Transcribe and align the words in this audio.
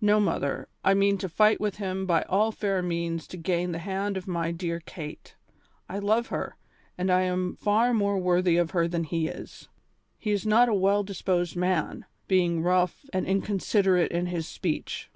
No, 0.00 0.20
mother, 0.20 0.68
I 0.84 0.94
mean 0.94 1.18
to 1.18 1.28
fight 1.28 1.60
with 1.60 1.78
him 1.78 2.06
by 2.06 2.22
all 2.28 2.52
fair 2.52 2.80
means 2.80 3.26
to 3.26 3.36
gain 3.36 3.72
the 3.72 3.80
hand 3.80 4.16
of 4.16 4.28
my 4.28 4.52
dear 4.52 4.78
Kate. 4.78 5.34
I 5.88 5.98
love 5.98 6.28
her, 6.28 6.56
and 6.96 7.10
I 7.10 7.22
am 7.22 7.56
far 7.56 7.92
more 7.92 8.16
worthy 8.16 8.56
of 8.56 8.70
her 8.70 8.86
than 8.86 9.02
he 9.02 9.26
is. 9.26 9.68
He 10.16 10.30
is 10.30 10.46
not 10.46 10.68
a 10.68 10.74
well 10.74 11.02
disposed 11.02 11.56
man, 11.56 12.04
being 12.28 12.62
rough 12.62 13.04
and 13.12 13.26
inconsiderate 13.26 14.12
in 14.12 14.26
his 14.26 14.46
speech." 14.46 15.10